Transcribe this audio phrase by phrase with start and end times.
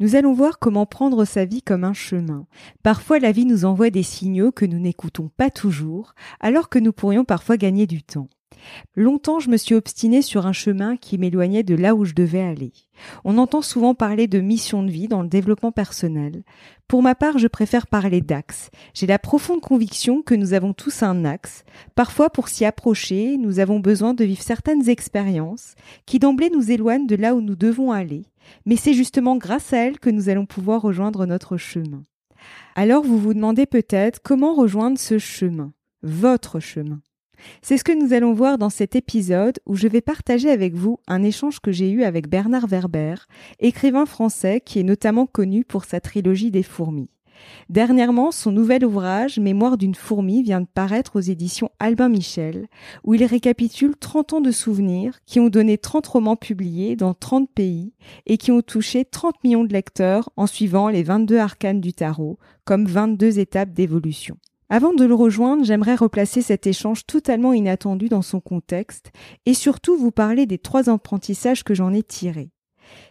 [0.00, 2.46] Nous allons voir comment prendre sa vie comme un chemin.
[2.84, 6.92] Parfois la vie nous envoie des signaux que nous n'écoutons pas toujours, alors que nous
[6.92, 8.28] pourrions parfois gagner du temps.
[8.94, 12.40] Longtemps je me suis obstinée sur un chemin qui m'éloignait de là où je devais
[12.40, 12.72] aller.
[13.24, 16.44] On entend souvent parler de mission de vie dans le développement personnel.
[16.86, 18.70] Pour ma part, je préfère parler d'axe.
[18.94, 21.64] J'ai la profonde conviction que nous avons tous un axe.
[21.94, 25.74] Parfois, pour s'y approcher, nous avons besoin de vivre certaines expériences
[26.06, 28.22] qui d'emblée nous éloignent de là où nous devons aller.
[28.66, 32.02] Mais c'est justement grâce à elles que nous allons pouvoir rejoindre notre chemin.
[32.74, 37.00] Alors vous vous demandez peut-être comment rejoindre ce chemin, votre chemin.
[37.62, 40.98] C'est ce que nous allons voir dans cet épisode où je vais partager avec vous
[41.06, 43.14] un échange que j'ai eu avec Bernard Werber,
[43.60, 47.10] écrivain français qui est notamment connu pour sa trilogie des fourmis.
[47.68, 52.66] Dernièrement, son nouvel ouvrage Mémoire d'une fourmi vient de paraître aux éditions Albin Michel,
[53.04, 57.50] où il récapitule 30 ans de souvenirs qui ont donné 30 romans publiés dans 30
[57.50, 57.92] pays
[58.26, 62.38] et qui ont touché 30 millions de lecteurs en suivant les 22 arcanes du tarot,
[62.64, 64.36] comme 22 étapes d'évolution.
[64.70, 69.10] Avant de le rejoindre, j'aimerais replacer cet échange totalement inattendu dans son contexte
[69.46, 72.50] et surtout vous parler des trois apprentissages que j'en ai tirés.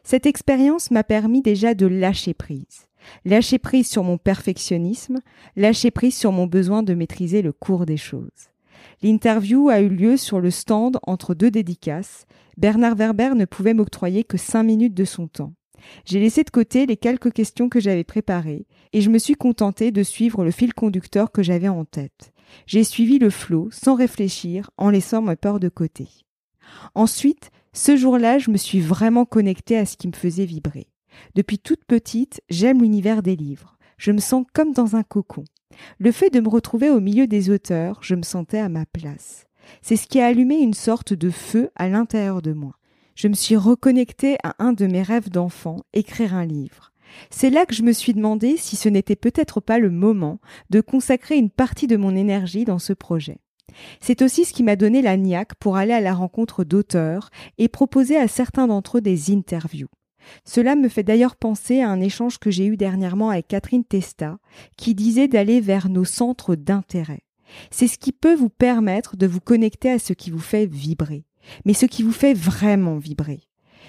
[0.03, 2.86] Cette expérience m'a permis déjà de lâcher prise.
[3.25, 5.19] Lâcher prise sur mon perfectionnisme,
[5.55, 8.49] lâcher prise sur mon besoin de maîtriser le cours des choses.
[9.02, 12.25] L'interview a eu lieu sur le stand entre deux dédicaces.
[12.57, 15.53] Bernard Werber ne pouvait m'octroyer que cinq minutes de son temps.
[16.05, 19.91] J'ai laissé de côté les quelques questions que j'avais préparées et je me suis contentée
[19.91, 22.33] de suivre le fil conducteur que j'avais en tête.
[22.65, 26.07] J'ai suivi le flot sans réfléchir en laissant ma peur de côté.
[26.95, 30.87] Ensuite, ce jour-là, je me suis vraiment connectée à ce qui me faisait vibrer.
[31.36, 33.78] Depuis toute petite, j'aime l'univers des livres.
[33.98, 35.45] Je me sens comme dans un cocon.
[36.00, 39.45] Le fait de me retrouver au milieu des auteurs, je me sentais à ma place.
[39.82, 42.78] C'est ce qui a allumé une sorte de feu à l'intérieur de moi
[43.17, 46.94] je me suis reconnectée à un de mes rêves d'enfant, écrire un livre.
[47.32, 50.39] C'est là que je me suis demandé si ce n'était peut-être pas le moment
[50.70, 53.39] de consacrer une partie de mon énergie dans ce projet.
[54.02, 57.67] C'est aussi ce qui m'a donné la niaque pour aller à la rencontre d'auteurs et
[57.67, 59.89] proposer à certains d'entre eux des interviews.
[60.45, 64.38] Cela me fait d'ailleurs penser à un échange que j'ai eu dernièrement avec Catherine Testa,
[64.76, 67.23] qui disait d'aller vers nos centres d'intérêt.
[67.71, 71.23] C'est ce qui peut vous permettre de vous connecter à ce qui vous fait vibrer
[71.66, 73.42] mais ce qui vous fait vraiment vibrer.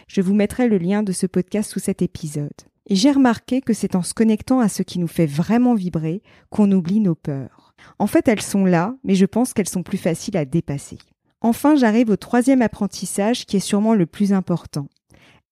[0.06, 2.50] Je vous mettrai le lien de ce podcast sous cet épisode.
[2.86, 6.22] Et j'ai remarqué que c'est en se connectant à ce qui nous fait vraiment vibrer
[6.48, 7.74] qu'on oublie nos peurs.
[7.98, 10.98] En fait, elles sont là, mais je pense qu'elles sont plus faciles à dépasser.
[11.40, 14.88] Enfin, j'arrive au troisième apprentissage qui est sûrement le plus important.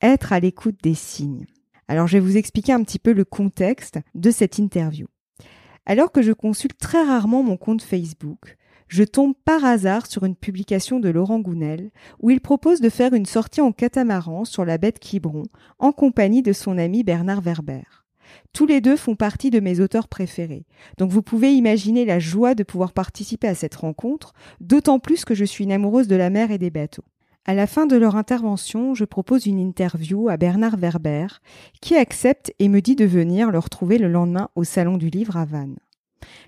[0.03, 1.47] Être à l'écoute des signes.
[1.89, 5.07] Alors, je vais vous expliquer un petit peu le contexte de cette interview.
[5.87, 8.57] Alors que je consulte très rarement mon compte Facebook,
[8.89, 11.91] je tombe par hasard sur une publication de Laurent Gounel
[12.21, 15.45] où il propose de faire une sortie en catamaran sur la baie de Quiberon
[15.79, 17.84] en compagnie de son ami Bernard Werber.
[18.53, 20.67] Tous les deux font partie de mes auteurs préférés,
[20.99, 25.34] donc vous pouvez imaginer la joie de pouvoir participer à cette rencontre, d'autant plus que
[25.34, 27.05] je suis une amoureuse de la mer et des bateaux.
[27.49, 31.29] À la fin de leur intervention, je propose une interview à Bernard Werber,
[31.81, 35.37] qui accepte et me dit de venir le retrouver le lendemain au Salon du Livre
[35.37, 35.79] à Vannes.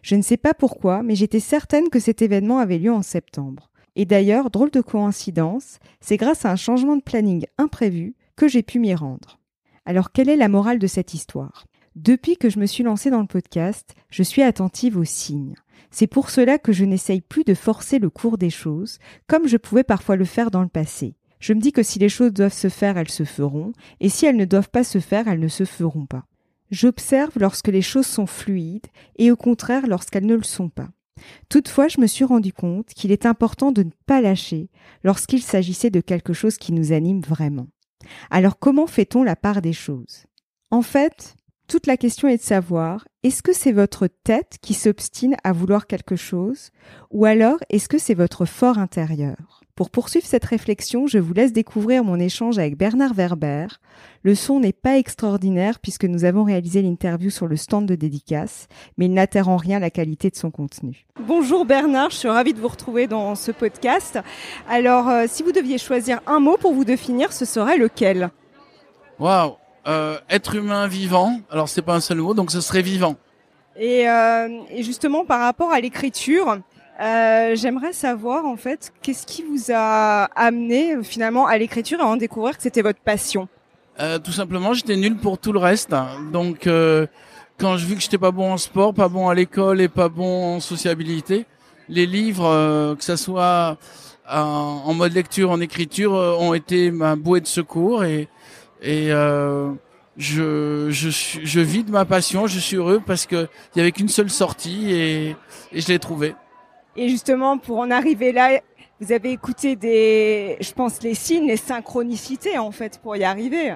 [0.03, 3.71] Je ne sais pas pourquoi, mais j'étais certaine que cet événement avait lieu en septembre.
[3.95, 8.65] Et d'ailleurs, drôle de coïncidence, c'est grâce à un changement de planning imprévu que j'ai
[8.65, 9.39] pu m'y rendre.
[9.87, 11.67] Alors quelle est la morale de cette histoire?
[11.95, 15.55] Depuis que je me suis lancée dans le podcast, je suis attentive aux signes.
[15.91, 19.57] C'est pour cela que je n'essaye plus de forcer le cours des choses, comme je
[19.57, 21.15] pouvais parfois le faire dans le passé.
[21.41, 24.27] Je me dis que si les choses doivent se faire, elles se feront, et si
[24.27, 26.25] elles ne doivent pas se faire, elles ne se feront pas.
[26.71, 28.87] J'observe lorsque les choses sont fluides
[29.17, 30.89] et au contraire lorsqu'elles ne le sont pas.
[31.49, 34.69] Toutefois, je me suis rendu compte qu'il est important de ne pas lâcher
[35.03, 37.69] lorsqu'il s'agissait de quelque chose qui nous anime vraiment.
[38.31, 40.27] Alors comment fait-on la part des choses?
[40.71, 41.37] En fait,
[41.69, 45.87] Toute la question est de savoir, est-ce que c'est votre tête qui s'obstine à vouloir
[45.87, 46.71] quelque chose,
[47.11, 49.61] ou alors est-ce que c'est votre fort intérieur?
[49.75, 53.67] Pour poursuivre cette réflexion, je vous laisse découvrir mon échange avec Bernard Werber.
[54.23, 58.67] Le son n'est pas extraordinaire puisque nous avons réalisé l'interview sur le stand de dédicace,
[58.97, 61.05] mais il n'atteint en rien la qualité de son contenu.
[61.21, 64.19] Bonjour Bernard, je suis ravie de vous retrouver dans ce podcast.
[64.71, 68.31] Alors, euh, si vous deviez choisir un mot pour vous définir, ce serait lequel?
[69.19, 69.57] Waouh
[69.89, 71.41] euh, être humain vivant.
[71.51, 73.17] Alors c'est pas un seul mot, donc ce serait vivant.
[73.77, 76.59] Et, euh, et justement par rapport à l'écriture,
[77.01, 82.07] euh, j'aimerais savoir en fait qu'est-ce qui vous a amené finalement à l'écriture et à
[82.07, 83.49] en découvrir que c'était votre passion?
[84.01, 85.95] Euh, tout simplement, j'étais nul pour tout le reste.
[86.33, 87.07] Donc euh,
[87.59, 90.09] quand je vu que j'étais pas bon en sport, pas bon à l'école et pas
[90.09, 91.47] bon en sociabilité,
[91.89, 93.77] les livres, euh, que ça soit
[94.29, 98.29] en, en, mode lecture, en écriture, ont été ma bouée de secours et
[98.83, 99.73] et euh,
[100.17, 103.93] je, je, je vis de ma passion, je suis heureux parce que il y avait
[103.93, 105.37] qu'une seule sortie et,
[105.73, 106.35] et je l'ai trouvée.
[106.97, 108.61] Et justement, pour en arriver là,
[109.01, 113.75] vous avez écouté des, je pense, les signes, les synchronicités en fait pour y arriver.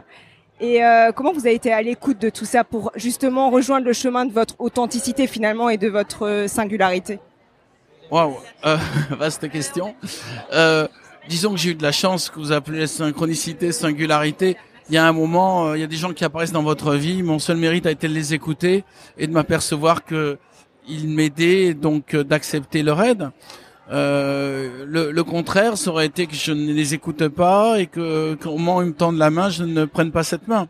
[0.61, 3.93] Et euh, comment vous avez été à l'écoute de tout ça pour justement rejoindre le
[3.93, 7.19] chemin de votre authenticité finalement et de votre singularité?
[8.11, 8.77] Waouh, euh,
[9.11, 9.95] vaste question.
[10.53, 10.87] Euh,
[11.29, 14.57] disons que j'ai eu de la chance que vous appelez synchronicité, singularité
[14.89, 16.95] il y a un moment, euh, il y a des gens qui apparaissent dans votre
[16.95, 17.23] vie.
[17.23, 18.85] Mon seul mérite a été de les écouter
[19.17, 20.39] et de m'apercevoir que
[20.89, 23.31] ils m'aidaient, donc euh, d'accepter leur aide.
[23.91, 28.35] Euh, le, le, contraire, ça aurait été que je ne les écoute pas et que
[28.35, 30.69] qu'au moment où ils me tendent la main, je ne prenne pas cette main.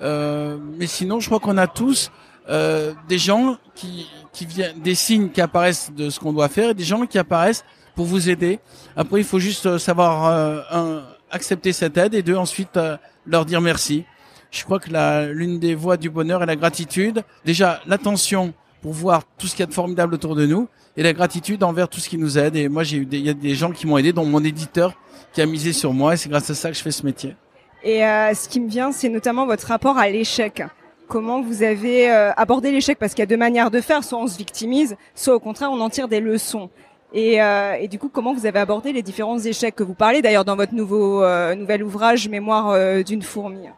[0.00, 2.10] Euh, mais sinon, je crois qu'on a tous
[2.48, 6.70] euh, des gens qui, qui viennent, des signes qui apparaissent de ce qu'on doit faire
[6.70, 7.64] et des gens qui apparaissent
[7.94, 8.60] pour vous aider.
[8.96, 12.78] Après, il faut juste savoir un, accepter cette aide et deux ensuite
[13.26, 14.04] leur dire merci.
[14.50, 14.90] Je crois que
[15.32, 17.22] l'une des voies du bonheur est la gratitude.
[17.44, 21.02] Déjà, l'attention pour voir tout ce qu'il y a de formidable autour de nous et
[21.02, 22.54] la gratitude envers tout ce qui nous aide.
[22.54, 24.94] Et moi, j'ai eu il y a des gens qui m'ont aidé, dont mon éditeur
[25.32, 27.34] qui a misé sur moi et c'est grâce à ça que je fais ce métier.
[27.82, 30.62] Et euh, ce qui me vient, c'est notamment votre rapport à l'échec.
[31.08, 32.98] Comment vous avez euh, abordé l'échec?
[32.98, 34.04] Parce qu'il y a deux manières de faire.
[34.04, 36.70] Soit on se victimise, soit au contraire on en tire des leçons.
[37.14, 40.20] Et, euh, et, du coup, comment vous avez abordé les différents échecs que vous parlez
[40.20, 43.68] d'ailleurs dans votre nouveau euh, nouvel ouvrage Mémoire euh, d'une fourmi?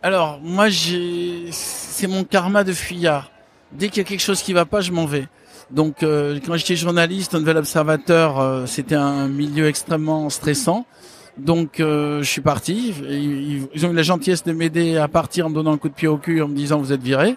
[0.00, 3.32] Alors moi, j'ai c'est mon karma de fuyard.
[3.72, 5.26] Dès qu'il y a quelque chose qui va pas, je m'en vais.
[5.72, 10.86] Donc euh, quand j'étais journaliste, un nouvel observateur, euh, c'était un milieu extrêmement stressant.
[11.36, 12.94] Donc je suis parti.
[13.10, 15.94] Ils, ont eu la gentillesse de m'aider à partir en me donnant un coup de
[15.94, 17.36] pied au cul en me disant vous êtes viré.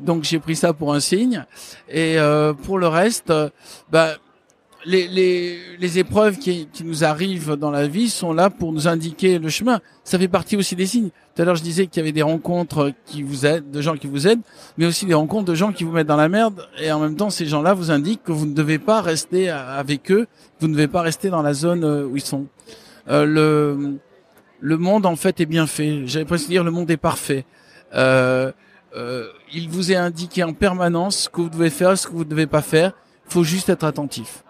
[0.00, 1.44] Donc j'ai pris ça pour un signe.
[1.90, 2.16] Et
[2.62, 3.30] pour le reste,
[3.92, 4.14] bah
[4.84, 8.88] les, les, les, épreuves qui, qui, nous arrivent dans la vie sont là pour nous
[8.88, 9.80] indiquer le chemin.
[10.04, 11.10] Ça fait partie aussi des signes.
[11.34, 13.96] Tout à l'heure, je disais qu'il y avait des rencontres qui vous aident, de gens
[13.96, 14.42] qui vous aident,
[14.76, 16.66] mais aussi des rencontres de gens qui vous mettent dans la merde.
[16.80, 20.10] Et en même temps, ces gens-là vous indiquent que vous ne devez pas rester avec
[20.10, 20.26] eux,
[20.60, 22.46] vous ne devez pas rester dans la zone euh, où ils sont.
[23.08, 23.98] Euh, le,
[24.60, 26.06] le monde, en fait, est bien fait.
[26.06, 27.44] J'avais presque dire le monde est parfait.
[27.94, 28.50] Euh,
[28.96, 32.24] euh, il vous est indiqué en permanence ce que vous devez faire, ce que vous
[32.24, 32.92] ne devez pas faire.
[33.26, 34.44] Il faut juste être attentif.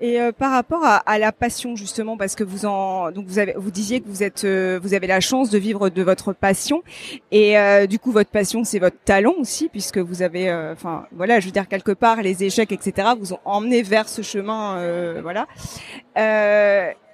[0.00, 3.38] Et euh, par rapport à, à, la passion justement, parce que vous en donc vous
[3.38, 6.32] avez vous disiez que vous êtes euh, vous avez la chance de vivre de votre
[6.32, 6.82] passion.
[7.30, 11.38] Et euh, du coup votre passion c'est votre talent aussi puisque vous avez enfin voilà
[11.38, 15.46] je veux dire quelque part les échecs etc vous ont emmené vers ce chemin voilà.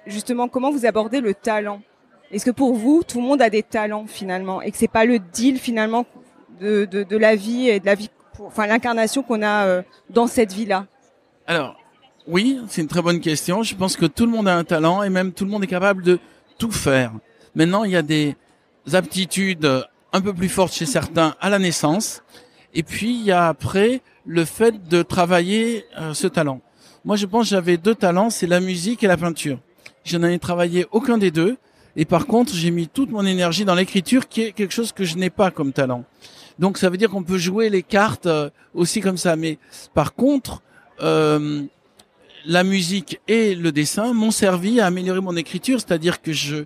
[0.05, 1.81] Justement comment vous abordez le talent?
[2.31, 5.03] Est-ce que pour vous tout le monde a des talents finalement et que c'est pas
[5.03, 6.05] le deal finalement
[6.61, 10.53] de, de, de la vie et de la vie enfin l'incarnation qu'on a dans cette
[10.53, 10.85] vie là
[11.47, 11.75] Alors
[12.27, 13.63] oui, c'est une très bonne question.
[13.63, 15.67] Je pense que tout le monde a un talent et même tout le monde est
[15.67, 16.19] capable de
[16.57, 17.13] tout faire.
[17.55, 18.35] Maintenant, il y a des
[18.93, 22.23] aptitudes un peu plus fortes chez certains à la naissance.
[22.73, 26.61] Et puis, il y a après le fait de travailler euh, ce talent.
[27.05, 29.59] Moi, je pense que j'avais deux talents, c'est la musique et la peinture.
[30.03, 31.57] Je n'en ai travaillé aucun des deux.
[31.95, 35.03] Et par contre, j'ai mis toute mon énergie dans l'écriture, qui est quelque chose que
[35.03, 36.03] je n'ai pas comme talent.
[36.59, 39.35] Donc, ça veut dire qu'on peut jouer les cartes euh, aussi comme ça.
[39.35, 39.57] Mais
[39.93, 40.61] par contre,
[41.01, 41.63] euh,
[42.47, 46.63] la musique et le dessin m'ont servi à améliorer mon écriture, c'est-à-dire que je,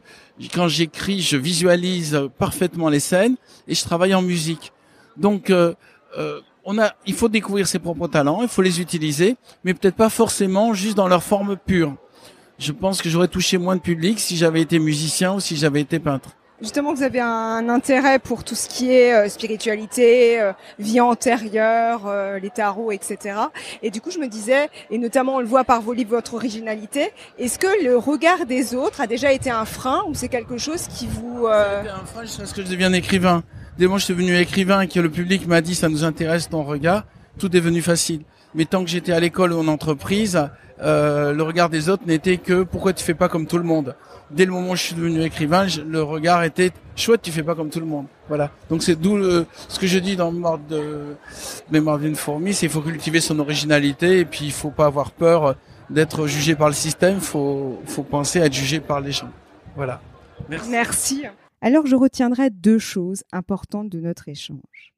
[0.54, 3.36] quand j'écris, je visualise parfaitement les scènes
[3.68, 4.72] et je travaille en musique.
[5.18, 5.74] Donc, euh,
[6.18, 9.96] euh, on a, il faut découvrir ses propres talents, il faut les utiliser, mais peut-être
[9.96, 11.96] pas forcément juste dans leur forme pure.
[12.60, 15.82] Je pense que j'aurais touché moins de public si j'avais été musicien ou si j'avais
[15.82, 16.30] été peintre.
[16.62, 22.03] Justement, vous avez un intérêt pour tout ce qui est euh, spiritualité, euh, vie antérieure,
[22.06, 23.36] euh, les tarots, etc.
[23.82, 26.36] Et du coup, je me disais, et notamment on le voit par vos livres, votre
[26.36, 30.60] originalité, est-ce que le regard des autres a déjà été un frein ou c'est quelque
[30.60, 31.48] chose qui vous...
[31.48, 31.82] Euh...
[31.82, 33.41] un frein jusqu'à ce que je devienne écrivain.
[33.80, 36.48] dès moi je suis devenu écrivain et que le public m'a dit ça nous intéresse
[36.48, 37.06] ton regard,
[37.39, 38.22] tout est venu facile.
[38.53, 40.50] Mais tant que j'étais à l'école ou en entreprise,
[40.81, 43.96] euh, le regard des autres n'était que pourquoi tu fais pas comme tout le monde?
[44.31, 47.55] Dès le moment où je suis devenu écrivain, le regard était chouette, tu fais pas
[47.55, 48.08] comme tout le monde.
[48.27, 48.51] Voilà.
[48.70, 49.17] Donc c'est d'où
[49.67, 51.15] ce que je dis dans Mémoire de
[51.70, 55.12] Mémoire d'une fourmi, c'est il faut cultiver son originalité et puis il faut pas avoir
[55.12, 55.55] peur
[55.89, 59.29] d'être jugé par le système, faut faut penser à être jugé par les gens.
[59.75, 60.01] Voilà.
[60.50, 60.70] Merci.
[60.70, 61.24] Merci.
[61.62, 64.93] Alors je retiendrai deux choses importantes de notre échange.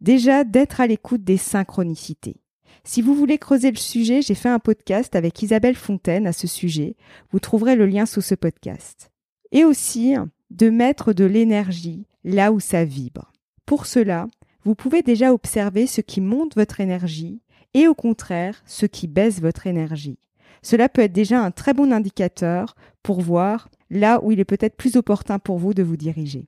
[0.00, 2.36] Déjà, d'être à l'écoute des synchronicités.
[2.84, 6.46] Si vous voulez creuser le sujet, j'ai fait un podcast avec Isabelle Fontaine à ce
[6.46, 6.96] sujet.
[7.30, 9.10] Vous trouverez le lien sous ce podcast.
[9.52, 10.14] Et aussi
[10.50, 13.32] de mettre de l'énergie là où ça vibre.
[13.66, 14.26] Pour cela,
[14.64, 17.40] vous pouvez déjà observer ce qui monte votre énergie
[17.74, 20.18] et au contraire ce qui baisse votre énergie.
[20.62, 24.76] Cela peut être déjà un très bon indicateur pour voir là où il est peut-être
[24.76, 26.46] plus opportun pour vous de vous diriger.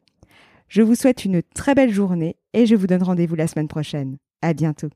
[0.69, 4.19] Je vous souhaite une très belle journée et je vous donne rendez-vous la semaine prochaine.
[4.43, 4.89] À bientôt.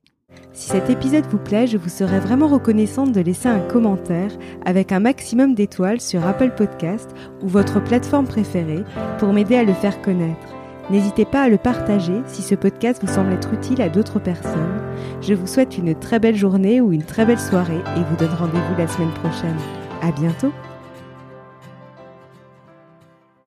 [0.52, 4.30] Si cet épisode vous plaît, je vous serais vraiment reconnaissante de laisser un commentaire
[4.64, 7.10] avec un maximum d'étoiles sur Apple Podcast
[7.42, 8.82] ou votre plateforme préférée
[9.18, 10.54] pour m'aider à le faire connaître.
[10.88, 14.80] N'hésitez pas à le partager si ce podcast vous semble être utile à d'autres personnes.
[15.20, 18.34] Je vous souhaite une très belle journée ou une très belle soirée et vous donne
[18.34, 19.56] rendez-vous la semaine prochaine.
[20.00, 20.52] À bientôt!